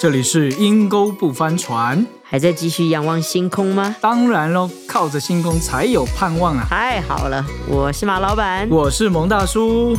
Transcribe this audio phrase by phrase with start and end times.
[0.00, 3.96] 这里是阴沟不翻船，还在继续仰望星空吗？
[4.00, 6.64] 当然喽，靠着星空才有盼望啊！
[6.70, 9.96] 太好了，我是马老板，我是蒙大叔。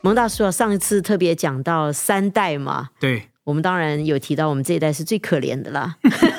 [0.00, 5.96] 蒙大叔啊，上一次特别讲到三代嘛，对，我们当然有提到我们这一代是最可怜的啦。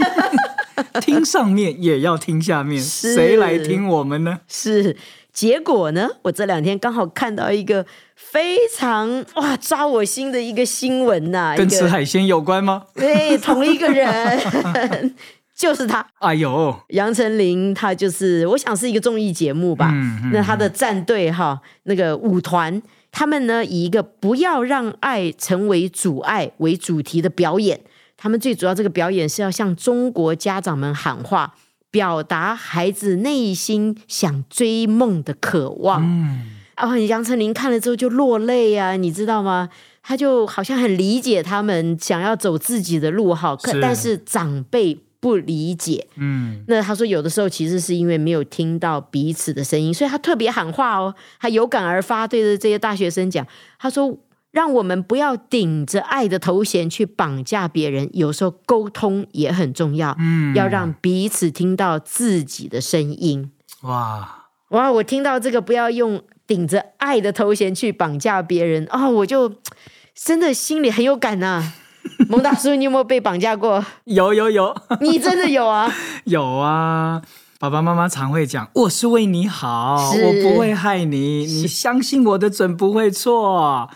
[1.01, 4.39] 听上面也要听下面，是谁来听我们呢？
[4.47, 4.95] 是，
[5.31, 7.85] 结果呢，我这两天刚好看到一个
[8.15, 12.83] 非常哇抓我心的一个新闻呐、跟吃海鲜有关吗？
[12.95, 15.15] 对同一个人，
[15.55, 16.05] 就是他。
[16.19, 19.89] 哎呦，杨丞琳，他就是我想是一个综艺节目吧。
[19.93, 27.79] 嗯嗯那他的战队哈，那个舞团，他们呢以一个不要让爱成为阻碍为主题的表演。
[28.23, 31.55] 他们最主要这个表演是要向中国家长们喊话，
[31.91, 36.01] 表达孩子内心想追梦的渴望。
[36.01, 39.67] 嗯，啊，杨丞琳看了之后就落泪啊，你知道吗？
[40.01, 46.07] 他就好像很理解他们想要走自己的路哈，可是但是长辈不理解。
[46.15, 53.45] 嗯，那他说，有的时候其实是因为没有听到彼此的声音，所以他特别喊话哦，他有感而发，对着这些大学生讲，
[53.77, 54.17] 他说
[54.53, 69.55] ：“让我们不要顶着爱的头衔去绑架别人，有时候沟通也很重要，嗯要让彼此听到自己的声音。”哇，哇，我听到这个，不要用顶着爱的头衔去绑架别人哦，我就
[70.13, 71.73] 真的心里很有感呐、
[72.29, 73.83] 蒙大叔，你有没有被绑架过？
[74.05, 75.91] 有有有你真的有啊？
[76.25, 77.23] 有啊！
[77.57, 83.89] 爸爸妈妈常会讲：“我是为你好，我不会害你，你相信我的准不会错。”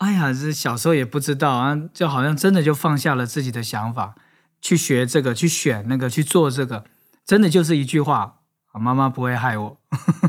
[0.00, 4.14] 哎呀，这小时候也不知道啊，就好像真的就放下了自己的想法，
[4.62, 6.84] 去学这个，去选那个，去做这个，
[7.26, 8.36] 真的就是一句话
[8.72, 9.76] ：“啊，妈妈不会害我。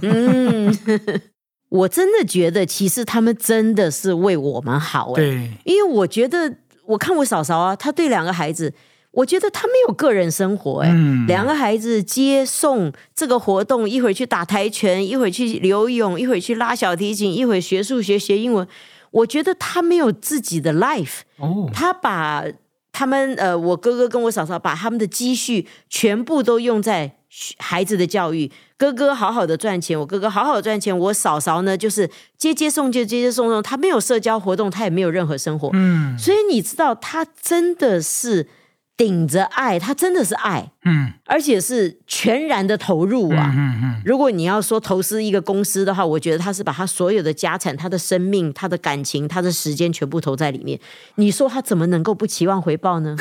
[0.01, 0.77] 嗯，
[1.69, 8.73] 我真的觉得，其实他们真的是为我们好哎，对，因为我觉得，我看我嫂嫂啊，她对两个孩子，
[9.11, 18.67] 我觉得他没有个人生活哎，嗯两个孩子接送这个活动，一会儿去打跆拳，一会儿去游泳，一会儿去拉小提琴，一会儿学数学、学英文。
[19.11, 22.43] 我觉得他没有自己的 life，哦，他把
[22.91, 27.15] 他们呃，我哥哥跟我嫂嫂把他们的积蓄全部都用在
[27.57, 28.51] 孩子的教育。
[28.77, 35.69] 哥哥好好的赚钱，我哥哥好好的赚钱，我嫂嫂呢就是接接送接接接送送，他没有社交活动，他也没有任何生活。
[35.73, 38.47] 嗯所以你知道，他真的是
[38.97, 43.51] 顶着爱，他真的是爱，嗯而且是全然的投入啊。
[43.55, 50.79] 嗯嗯，如果你要说投资一个公司的话，我觉得他是把他所有的家产、他的生命、他的感情、他的时间全部投在里面。
[51.15, 53.15] 你说他怎么能够不期望回报呢？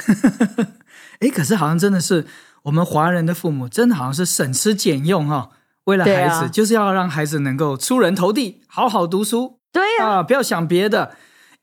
[1.21, 2.27] 哎，可是好像真的是
[2.65, 5.51] 我们华人的父母，真的好像是省吃俭用哈、哦，
[5.85, 11.17] 为了孩子，就是要让孩子能够出人头地，好好读书对呀、啊，不要想别的，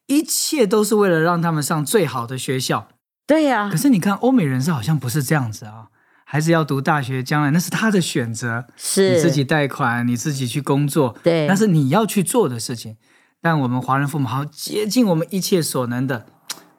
[0.07, 2.87] 一切都是为了让他们上最好的学校。
[3.27, 5.87] 对呀、可是你看，欧美人士好像不是这样子啊，
[6.23, 12.95] 孩子要读大学，将来那是他的选择，是你自己贷款，你自己去工作，对那是你要去做的事情。
[13.41, 16.25] 但我们华人父母好像竭尽我们一切所能的，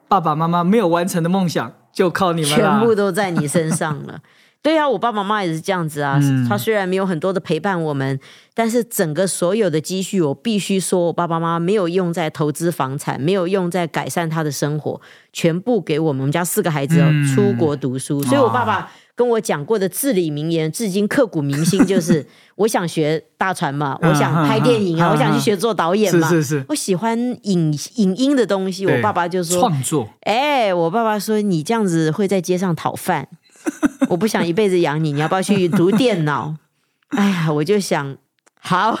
[0.07, 2.79] 爸爸妈妈没有完成的梦想，就靠你们全。
[2.79, 4.19] 部都在你身上了。
[4.61, 6.19] 对啊，我爸爸妈妈也是这样子啊。
[6.21, 8.19] 嗯他虽然没有很多的陪伴我们，
[8.53, 15.01] 但是整个所有的积蓄，我必须说，我爸爸妈妈没有用在投资房产，没有用在改善他的生活，
[15.33, 16.19] 全部给我们。
[16.19, 22.25] 我们家四个孩子哦、嗯出国读书，所以我爸爸跟我讲过的至理名言，至今刻骨铭心，就是
[22.55, 28.85] 我想学大船嘛，我想拍电影啊，我想去学做导演嘛，是是是我喜欢影影音的东西。
[28.85, 33.29] 我爸爸就说，创作，哎，我爸爸说你这样子会在街上讨饭，
[34.09, 36.55] 我不想一辈子养你，你要不要去读电脑？
[37.09, 38.17] 哎呀，我就想
[38.59, 38.97] 好，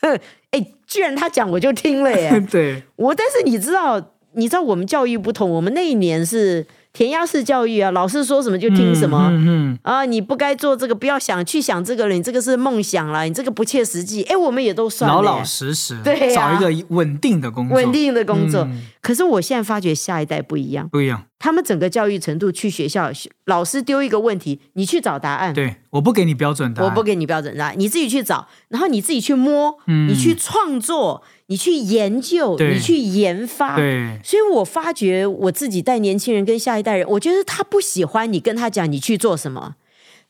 [0.52, 2.40] 哎，居然他讲我就听了耶。
[2.50, 9.28] 对，我但是你知道，你知道我们教育不同，我们那一年是填鸭式教育啊，老师说什么就听什么。
[9.30, 14.22] 嗯嗯啊，你不该做这个，不要想去想这个了，你这个是梦想了，你这个不切实际。
[14.24, 18.62] 哎，我们也都嗯算了老老实实，对呀找一个稳定的工作，稳定的工作。
[18.62, 20.88] 嗯可是我现在发觉下一代不一样。
[20.88, 21.24] 不一样。
[21.40, 23.10] 他们整个教育程度去学校，
[23.46, 25.52] 老师丢一个问题，你去找答案。
[25.52, 31.20] 对，我不给你标准答案，我不给你标准答案，你自己去找，然后你自己去摸，嗯你去创作，
[31.52, 33.76] 你去研究，你去研发。
[33.76, 39.74] 对，所以我发觉我自己带年轻人跟下一代人，我觉得他不喜欢你跟他讲你去做什么，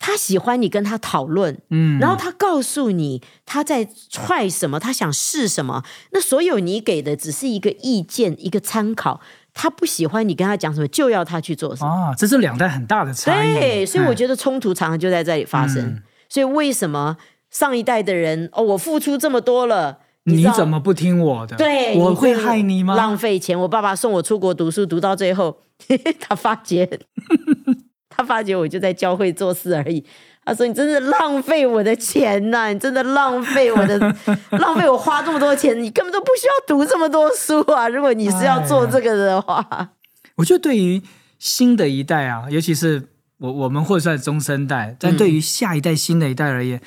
[0.00, 5.84] 他喜欢你跟他讨论，嗯，然后他告诉你他在踹什么，他想试什么。
[6.10, 9.20] 那所有你给的只是一个意见，一个参考。
[9.54, 11.88] 他不喜欢你跟他讲什么，就要他去做什么。
[11.88, 13.54] 啊，这是两代很大的差异。
[13.54, 15.84] 对，所以我觉得冲突常常就在这里发生。
[15.84, 17.18] 嗯所以为什么
[17.50, 21.56] 上一代的人哦，我付出这么多了，你怎么不听我的？
[21.56, 22.94] 对，我会害你吗？
[22.94, 23.58] 浪费钱。
[23.58, 25.58] 我爸爸送我出国读书，读到最后，
[26.20, 26.88] 他发觉，
[28.08, 30.04] 他发觉我就在教会做事而已。
[30.44, 33.96] 他说：“你真的浪费我的钱呐、你真的浪费我的，
[34.58, 37.88] 浪费我花这么多钱，你根本都不需要读这么多书啊！
[37.88, 39.64] 如果你是要做这个的话，
[40.34, 41.00] 我觉得对于
[41.38, 46.80] 新的一代啊，尤其是我我们或者算中生代，但对于下一代新的一代而言，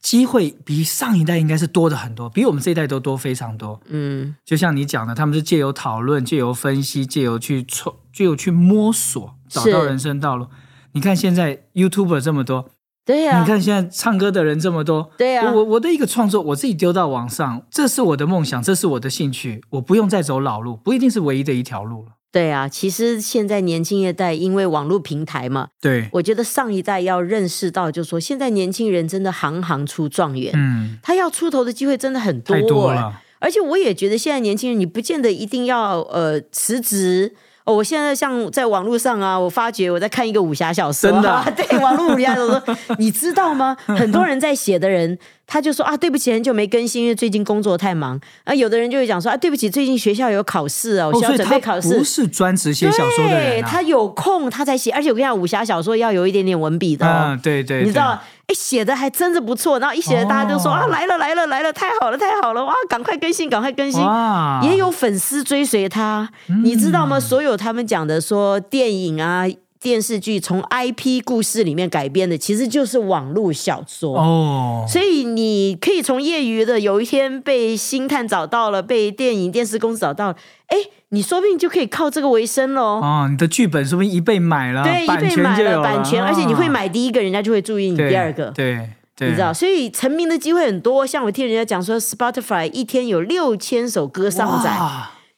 [0.00, 3.80] 机会比上一代应该是多的很多，比我们这一代都多非常多。
[3.88, 10.46] 嗯，就像你讲的，他们是借由讨论、借由分析、借由去创、借由去摸索，找到人生道路。
[10.92, 12.70] 你看现在 YouTuber 这么多，
[13.04, 22.12] 对呀、你看现在唱歌的人这么多，对呀、我我的一个创作，我自己丢到网上，这是我的梦想，这是我的兴趣，我不用再走老路，不一定是唯一的一条路了。
[22.30, 22.68] 对啊。
[22.68, 33.22] 其实现在年轻一代因为网络平台嘛，对，我觉得上一代要认识到，就是说现在年轻人真的行行出状元，嗯，他要出头的机会真的很多、太多哎了。
[33.40, 37.34] 而且我也觉得现在年轻人，你不见得一定要呃辞职。
[37.68, 42.62] 哦，我现在像在网络上啊，我发觉我在看一个武侠小说，真的啊 对网络武侠小说，
[42.96, 43.76] 你知道吗？
[43.84, 48.18] 很多人在写的人，他就说啊，对不起，很久没更新，因为最近工作太忙。
[48.44, 51.98] 啊，有的人就会讲说啊，对不起，最近学校有考试啊，我哦，需要准备考试。
[51.98, 57.26] 不是专职写小说的对人、啊，他有空他才写，而且我跟你讲，武侠小说要有一点点文笔的哦。
[57.26, 58.18] 嗯，对对，你知道，
[58.48, 64.00] 哎，写的还真的不错，然后一写，大家就说、哦啊，来了来了来了，太好了太好了，哇，赶快更新，赶快更新。
[64.00, 67.20] 哇，也有粉丝追随他，嗯你知道吗？
[67.20, 69.44] 所有他们讲的说电影啊、
[69.80, 74.18] 电视剧从 IP 故事里面改编的，其实就是网络小说。
[74.18, 80.36] 哦，所以你可以从业余的，有一天被星探找到了，被电影电视公司找到了，
[80.66, 80.76] 哎，
[81.10, 83.00] 你说不定就可以靠这个为生喽。
[83.00, 88.50] 哦，你的剧本说不定一被买了，对，一被买了版权，啊而且你会买第一个，人家就会注意你第二个。
[88.50, 91.06] 对对，你知道，所以成名的机会很多。
[91.06, 94.76] 像我听人家讲说，Spotify 一天有六千首歌上载，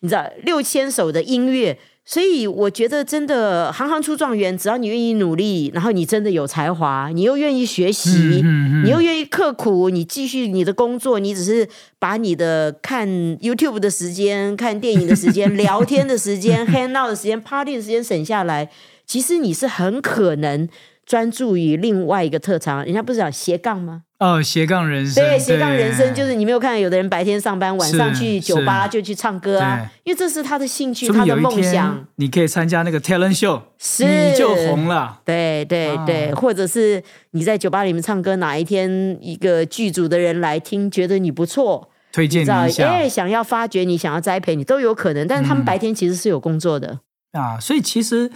[0.00, 11.68] 你知道六千首的音乐，所以我觉得真的行行出状元，只要你愿意努力，然后你真的有才华，你又愿意学习，嗯嗯嗯你又愿意刻苦，你继续你的工作，你只是
[12.00, 13.08] 把你的看
[13.38, 18.68] YouTube 的时间、看电影的时间、 聊天的时间、 hang out 的时间、party 的时间省下来，
[19.06, 20.68] 其实你是很可能。
[21.06, 24.02] 专注于另外一个特长，人家不是讲斜杠吗？
[24.20, 32.06] 哦，斜杠人生，对，斜杠人生就是你没有看到有的人白天上班，晚上去酒吧就去唱歌啊，因为这是他的兴趣，他的梦想。
[32.16, 35.20] 你可以参加那个 talent show，是你就红了。
[35.24, 45.26] 对对啊对，或者是你在酒吧里面唱歌，哪一天一个剧组的人来听，觉得你不错，推荐你一下哎，想要发掘你，想要栽培你都有可能。
[45.26, 47.00] 但是他们嗯白天其实是有工作的，
[47.32, 48.30] 啊，所以其实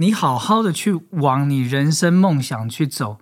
[0.00, 3.18] 你好好的去往你人生梦想去走，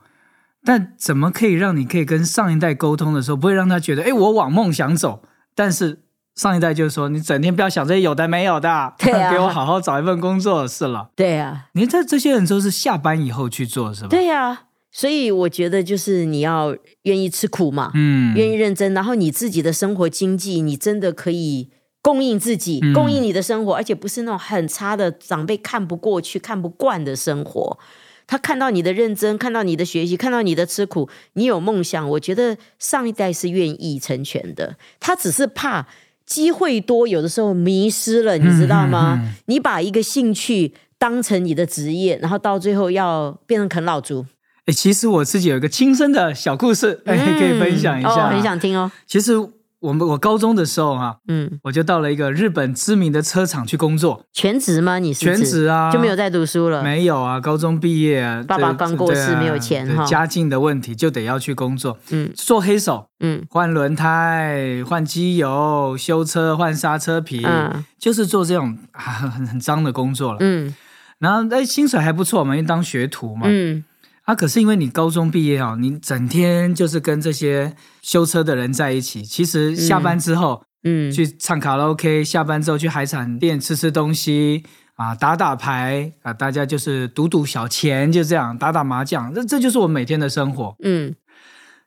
[0.64, 5.24] 但怎么可以让你可以跟上一代沟通的时候，不会让他觉得，哎，我往梦想走，
[5.56, 6.02] 但是
[6.36, 9.30] 上一代就是说，你整天不要想这些有的没有的，对啊。
[9.34, 11.10] 给我好好找一份工作是了。
[11.16, 14.08] 对啊，你这这些人都是下班以后去做是吧？
[14.08, 27.78] 对呀、所以我觉得就是你要愿意吃苦嘛，嗯，愿意认真，然后你自己的生活经济，你真的可以供应自己，嗯供应你的生活，而且不是那种很差的长辈看不过去、看不惯的生活。
[28.26, 34.76] 他看到你的认真，看到你的学习，看到你的吃苦，你有梦想，我觉得上一代是愿意成全的。
[35.00, 35.86] 他只是怕
[36.26, 39.18] 机会多，有的时候迷失了，你知道吗？
[39.18, 44.26] 嗯嗯嗯你把一个兴趣当成你的职业，然后到最后要变成啃老族，
[44.66, 48.26] 哎，其实我自己有一个亲身的小故事，哎、可以分享一下。
[48.26, 48.92] 哦，很想听哦。
[49.06, 49.32] 其实
[49.80, 54.98] 我们我高中的时候哈、嗯，我就到了一个日本知名的车厂去工作，全职吗？
[54.98, 56.82] 你是全指职啊，就没有再读书了。
[56.82, 60.04] 没有啊，高中毕业啊，爸爸这刚过世啊没有钱哈。
[60.04, 62.32] 家境的问题就得要去工作，嗯。
[62.34, 63.44] 做黑手，嗯。
[63.48, 67.84] 换轮胎、换机油、修车、换刹车皮，嗯。
[67.98, 70.38] 就是做这种 很很脏的工作了。
[70.40, 70.74] 嗯。
[71.20, 73.42] 然后哎，薪水还不错嘛，因为当学徒嘛。
[73.44, 73.84] 嗯
[74.28, 84.64] 啊，可是因为你高中毕业哦，你整天就是跟这些修车的人在一起，其实下班之后、嗯，去唱卡拉 OK，下班之后去海产店吃吃东西
[84.96, 90.76] 啊，打打牌啊，大家就是赌赌小钱，就这样打打麻将，这这就是我每天的生活。
[90.82, 91.14] 嗯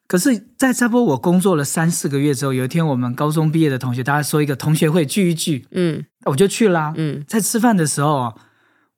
[0.07, 6.91] 可是，在差不多我工作了三四个月之后，有一天我们高中毕业的同学，大家说一个同学会聚一聚，嗯我就去啦。
[6.97, 8.33] 嗯在吃饭的时候啊，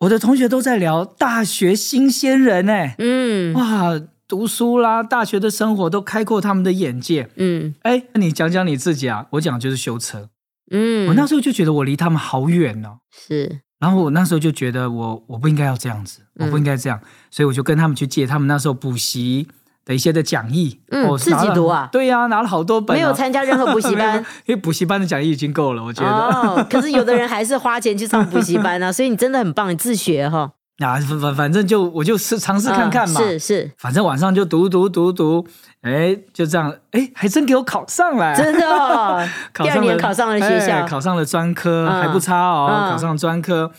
[0.04, 7.30] 我的同学都在聊大学新鲜人哎、嗯哇，读书啦，大学的生活都开阔他们的眼界。
[7.38, 9.26] 嗯哎，那你讲讲你自己啊？
[9.32, 10.30] 我讲就是修车。
[10.72, 13.00] 嗯，我那时候就觉得我离他们好远哦。
[13.12, 17.00] 是然后我那时候就觉得我我不应该要这样子，我不应该这样，
[17.32, 19.48] 所以我就跟他们去借他们那时候补习
[19.86, 21.90] 的一些的讲义，嗯自己读啊？
[21.92, 24.18] 对呀、拿了好多本、啊，没有参加任何补习班？
[24.46, 26.10] 因为补习班的讲义已经够了，我觉得。
[26.10, 26.66] 哦。
[26.70, 35.46] 可是有的人还是花钱去上补习班啊， 所以你真的很棒，你自学哈、啊，反反反正就我就是尝试看看嘛，嗯是是，反正晚上就读读读读，
[35.82, 39.22] 哎，就这样，哎，还真给我考上了，真的、哦，
[39.54, 40.74] 考上了第二年考上了学校。
[40.74, 42.92] 哎，考上了专科，嗯还不差哦，嗯。
[42.92, 43.72] 考上了专科。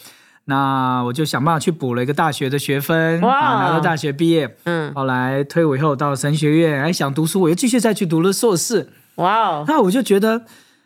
[0.47, 4.57] 那我就想办法去补了一个大学的学分，哇啊，拿到大学毕业。
[4.65, 8.91] 嗯，后来退伍以后到神学院，哎，想读书，我又继续再去读了硕士。
[9.17, 10.45] 哇哦，那我就觉得，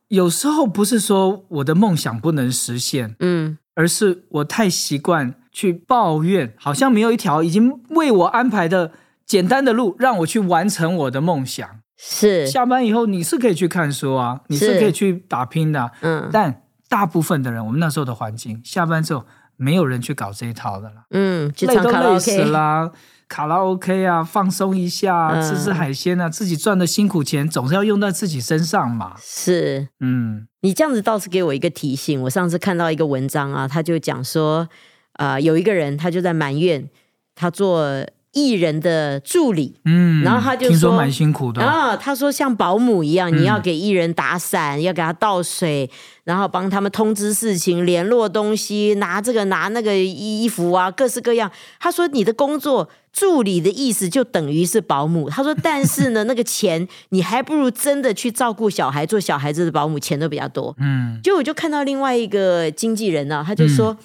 [0.09, 8.93] 有时候不是说我的梦想不能实现，嗯，而是我太习惯去抱怨，好像没有一条已经为我安排的
[9.27, 11.69] 简单的路，让我去完成我的梦想。
[11.97, 19.27] 是，下班以后你是可以去看书啊，你是是可以去打拼的啊、嗯但大部分的人，我们那时候的环境，下班之后
[19.59, 22.91] 没有人去搞这一套的啦，嗯，去累都累死啦。
[23.29, 29.15] 卡拉 OK 啊，放松一下吃吃海鲜啊，自己赚的辛苦钱总是要用在自己身上嘛。
[29.21, 29.89] 是。
[30.01, 32.23] 嗯你这样子倒是给我一个提醒。
[32.23, 34.67] 我上次看到一个文章啊，他就讲说，
[35.15, 36.89] 啊，有一个人他就在埋怨
[37.35, 37.85] 他做
[38.33, 45.91] 艺人的助理，嗯，然后他就说蛮辛苦的哦，啊，他说像保姆一样，嗯你要给艺人打伞，要给他倒水，
[46.25, 51.51] 然后帮他们通知事情、联络东西、拿这个拿那个衣服啊，各式各样。
[51.81, 55.31] 他说你的工作助理的意思就等于是保姆。
[55.31, 60.77] 他说，但是呢，那个钱你还不如真的去照顾小孩，做小孩子的保姆，钱都比较多。
[60.79, 63.97] 嗯就我就看到另外一个经纪人呢、他就说，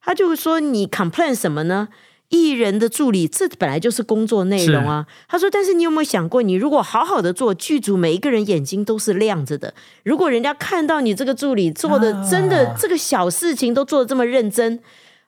[0.00, 1.88] 他就说你 complain 什么呢？
[2.34, 5.06] 艺人的助理，这本来就是工作内容啊。
[5.28, 9.72] 他说，但是你有没有想过，你如果好好的做，剧组每一个人眼睛都是亮着的。
[10.02, 14.80] 如果人家看到你这个助理做的啊真的这个小事情都做的这么认真。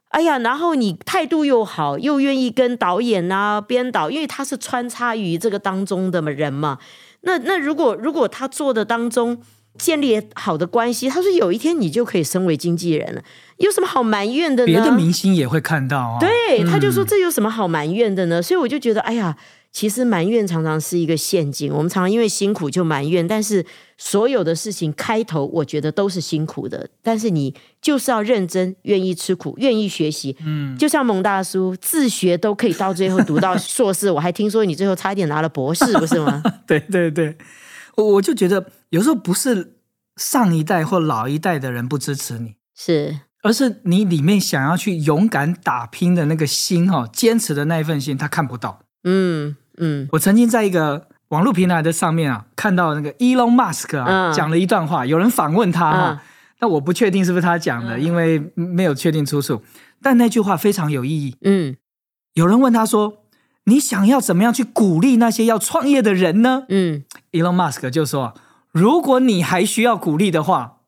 [0.09, 6.79] 哎呀，然后你态度又好，又愿意跟导演啊、编导，因为他是穿插于这个当中的人嘛。
[7.23, 9.43] 那那如果如果他做的当中
[9.77, 13.23] 建立好的关系，他说有一天你就可以升为经纪人了，
[13.59, 14.67] 有什么好埋怨的呢？
[14.67, 16.19] 别的明星也会看到啊。
[16.21, 18.43] 对，他就说这有什么好埋怨的呢？
[18.43, 19.37] 所以我就觉得，哎呀，
[19.73, 21.73] 其实埋怨常常是一个陷阱。
[21.73, 23.65] 我们常常因为辛苦就埋怨，但是
[23.97, 30.37] 所有的事情开头我觉得都是辛苦的，但是你就是要认真，愿意吃苦，愿意学习。
[30.45, 36.43] 嗯，就像蒙大叔自学都可以到最后读到硕士，我还听说你最后差一点拿了博士，不是吗？
[36.67, 37.37] 对对对，
[37.97, 39.77] 我我就觉得有时候不是
[40.17, 48.81] 上一代或老一代的人不支持你，是，而是你里面想要去勇敢打拼的那个心哈、哦，坚持的那一份心，他看不到。
[49.05, 56.19] 嗯嗯我曾经在一个网络平台的上面啊，看到那个 Elon Musk 啊、嗯讲了一段话，有人访问他哈、嗯
[56.59, 59.63] 但我不确定是不是他讲的，因为没有确定出处。
[60.03, 61.37] 但那句话非常有意义。
[61.43, 61.77] 嗯
[62.33, 63.25] 有人问他说
[63.65, 68.33] ：“你想要怎么样去鼓励那些要创业的人呢嗯，？”Elon Musk 就说
[68.73, 70.79] ：“如果你还需要鼓励的话，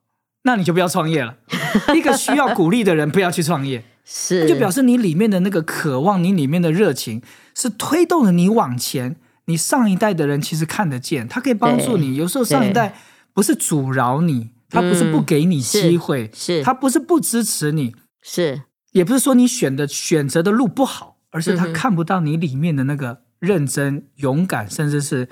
[0.45, 1.37] 那你就不要创业了。
[1.95, 7.23] 一个需要鼓励的人不要去创业，是，就表示你里面的那个渴望，你里面的热情
[7.55, 9.17] 是推动了你往前。
[9.47, 12.17] 你上一代的人其实看得见，他可以帮助你。
[12.17, 12.95] 有时候上一代
[13.33, 18.61] 不是阻挠你，他不是不给你机会，嗯是他不是不支持你，是。
[18.93, 25.29] 也不是说你选的选择的路不好，而是他看不到你里面的那个认真、勇敢，甚至是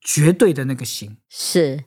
[0.00, 1.16] 绝对的那个心。
[1.28, 1.84] 是，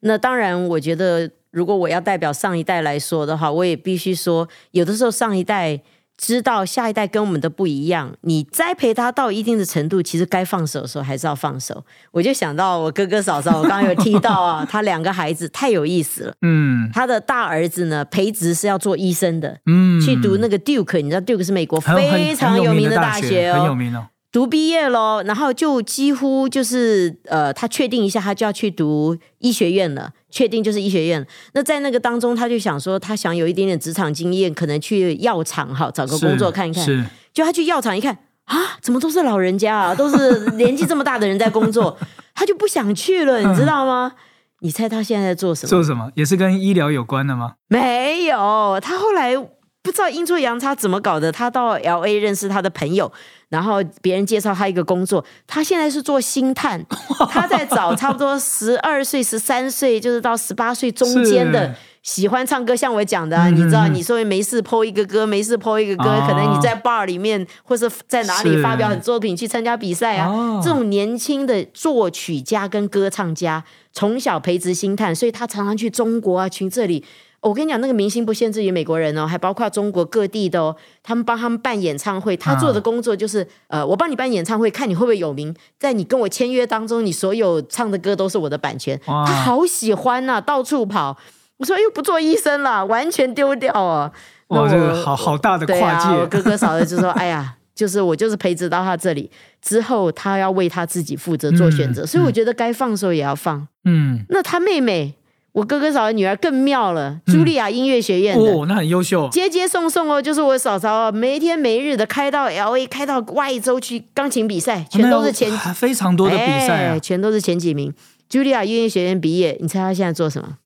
[0.00, 5.80] 那当然，我觉得如果我要代表上一代来说的话，我也必须说，有的时候上一代
[6.16, 11.84] 知道下一代跟我们的不一样，你栽培他到一定的程度，其实该放手的时候还是要放手。
[12.12, 16.34] 我就想到我哥哥嫂嫂，我刚刚有提到啊，他两个孩子太有意思了。
[16.42, 24.06] 嗯他的大儿子呢，培植是要做医生的，嗯，去读那个 Duke，你知道 Duke 是美国非常有名的的大学哦，很有名哦。
[24.34, 31.24] 读毕业喽，然后就几乎就是呃，他确定一下，他就要去读医学院了，确定就是医学院。
[31.52, 36.84] 那在那个当中，他就想说，他想有一点点职场经验，可能去药厂哈找个工作看一看。
[36.84, 38.12] 是就他去药厂一看
[38.46, 41.96] 啊，怎么都是老人家啊，都是年纪这么大的人在工作，
[42.34, 44.14] 他就不想去了，你知道吗？
[44.62, 45.68] 你猜他现在在做什么？
[45.68, 46.10] 做什么？
[46.16, 47.52] 也是跟医疗有关的吗？
[47.68, 49.36] 没有，他后来
[49.84, 53.12] 不知道阴错阳差怎么搞的，他到 L A 认识他的朋友，
[53.50, 56.82] 然后别人介绍他一个工作，他现在是做星探，
[57.30, 61.74] 他在找差不多十二岁、十三岁，就是到十八岁中间的。
[62.02, 77.02] 喜欢唱歌，像我讲的、啊，嗯你知道，你说没事播一个歌，没事播一个歌，哦可能你在 bar 里面或是在哪里发表很作品，去参加比赛啊，哦这种年轻的作曲家跟歌唱家从小培植星探，所以他常常去中国啊，去这里。
[77.44, 80.74] 我跟你讲，那个明星不限制于美国人哦，还包括中国各地的哦。
[81.02, 85.54] 他们帮他们办演唱会，他做的工作就是，呃，我帮你办演唱会，看你会不会有名。
[85.78, 88.98] 在你跟我签约当中，你所有唱的歌都是我的版权。
[89.06, 91.16] 他好喜欢呐、到处跑。
[91.58, 94.10] 我说，又不做医生了，完全丢掉啊！
[94.48, 99.30] 那哇，这个好好大的对跨啊，我界，哥哥嫂子就说：“哎呀，就是我就是培植到他这里
[99.62, 103.68] 之后，他要为他自己负责做选择，嗯所以我觉得该放的时候也要放。
[103.84, 105.14] 嗯，那他妹妹，
[105.54, 108.42] 我哥哥嫂子女儿更妙了，茱莉亚音乐学院的。
[108.42, 117.94] 哦，那很优秀，接接送送哦，就是我嫂嫂哦，没天没日的开到 L A，开到外州去钢琴比赛，全都是前非常多的比赛啊哎，全都是前几名。
[118.28, 120.58] 茱莉亚音乐学院毕业，你猜她现在做什么？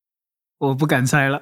[0.58, 1.38] 我不敢猜了。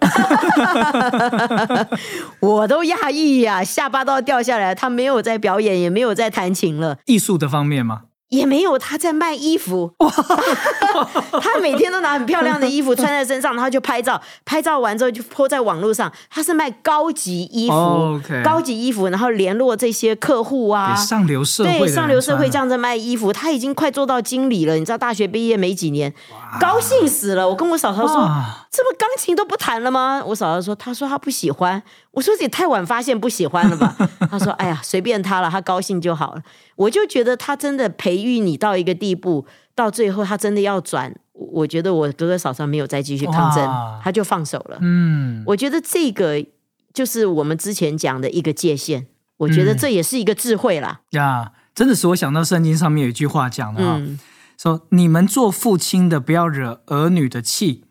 [2.40, 4.74] 我都讶异呀，下巴都要掉下来。
[4.74, 6.98] 她没有在表演，也没有在弹琴了。
[7.06, 8.02] 艺术的方面嘛，
[8.36, 9.92] 也没有他在卖衣服，
[11.40, 16.12] 他每天都拿很漂亮的衣服穿在身上，然后就拍照，拍照完之后就 po 在网络上。
[16.30, 24.74] 他是卖高级衣服，高级衣服，然后联络这些客户啊，上流社会对，上流社会这样子卖衣服，他已经快做到经理了。
[24.74, 26.12] 你知道大学毕业没几年，
[26.60, 27.48] 高兴死了。
[27.48, 30.22] 我跟我嫂嫂说哇，这不钢琴都不弹了吗？
[30.26, 31.82] 我嫂子说，她说她不喜欢。
[32.10, 33.96] 我说也太晚发现不喜欢了吧？
[34.30, 36.42] 她说，哎呀，随便她了，她高兴就好了。
[36.76, 44.76] 我就觉得她真的培育你到一个地步，到最后她真的要转，我我觉得我哥哥嫂嫂没有再继续抗争哇，他就放手了。
[44.82, 46.44] 嗯，我觉得这个
[46.92, 49.06] 就是我们之前讲的一个界限。
[49.38, 51.00] 我觉得嗯这也是一个智慧啦。
[51.10, 54.18] 呀，真的是我想到圣经上面有一句话讲的哈，嗯，
[54.58, 57.84] 说你们做父亲的不要惹儿女的气，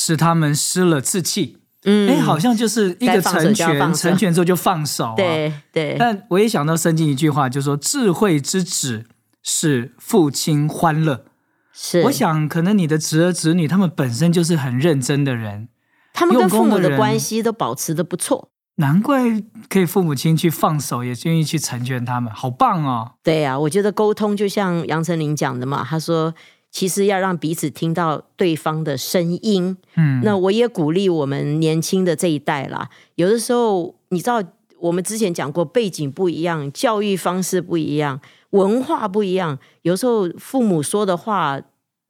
[0.00, 1.58] 使他们失了志气。
[1.82, 5.14] 嗯哎、好像就是一个成全，成全之后就放手、啊。。
[5.16, 9.06] 对对，但我也想到圣经一句话，就说智慧之子
[9.42, 11.24] 是父亲欢乐。
[11.72, 12.02] 是。
[12.02, 15.68] 我想，可能你的侄儿侄女他们本身就是很认真的人，
[16.12, 18.50] 他们跟父母的关系都保持的不错。
[18.76, 23.12] 难怪可以父母亲去放手，也愿意去成全他们，好棒哦！
[23.24, 26.32] 对呀、我觉得沟通就像杨丞琳讲的嘛，他说
[26.70, 29.76] 其实要让彼此听到对方的声音。
[29.96, 34.42] 嗯，那我也鼓励我们年轻的这一代啦，有的时候你知道，
[34.78, 41.60] 我们之前讲过，背景不一样，教育方式不一样，文化不一样，有时候父母说的话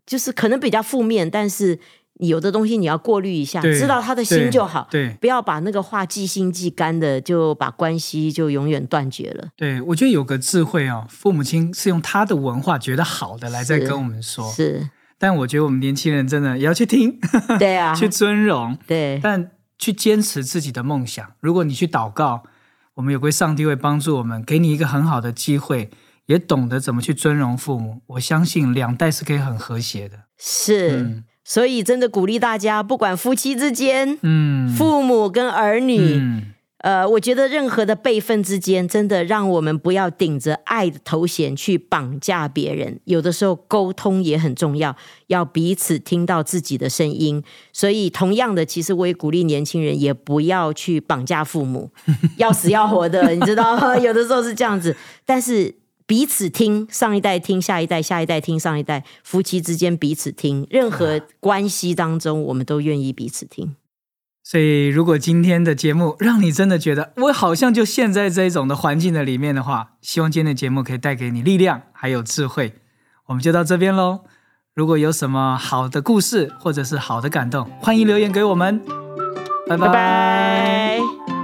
[0.04, 1.78] 就是可能比较负面，但是
[2.18, 4.86] 有的东西你要过滤一下，知道他的心就好。
[4.90, 9.48] 对不要把那个话记心记干的，就把关系就永远断绝了。
[9.56, 17.18] 对，我觉得有个智慧哦，父母亲是用他的文化觉得好的来在跟我们说，是，但我觉得我们年轻人真的也要去听，
[17.58, 21.24] 对啊， 去尊荣，对，但去坚持自己的梦想。
[21.40, 22.42] 如果你去祷告，
[22.94, 25.90] 我们有归上帝会帮助我们，给你一个很好的机会，
[26.26, 28.02] 也懂得怎么去尊荣父母。
[28.06, 30.24] 我相信两代是可以很和谐的。
[30.36, 31.00] 是。
[31.00, 36.42] 嗯所以真的鼓励大家，不管夫妻之间、嗯，父母跟儿女，嗯
[36.80, 43.00] 呃，我觉得任何的辈分之间，真的让我们不要顶着爱的头衔去绑架别人。
[43.04, 44.94] 有的时候沟通也很重要，
[45.28, 47.42] 要彼此听到自己的声音。
[47.72, 51.90] 所以，同样的，其实我也鼓励年轻人也不要去绑架父母，
[52.36, 53.96] 要死要活的，你知道吗？
[53.96, 55.74] 有的时候是这样子，但是。
[56.08, 63.76] 彼此听，上一代听下一代，下一代听上一代，夫妻之间彼此听，任何关系当中，我们都愿意彼此听。
[64.42, 72.72] 所以，如果今天的节目让你真的觉得我好像就陷在这种的环境的里面的话，希望今天的节目可以带给你力量还有智慧。
[73.26, 74.20] 我们就到这边喽。
[74.74, 78.80] 如果有什么好的故事或者是好的感动，欢迎留言给我们。
[79.68, 81.37] 拜拜拜。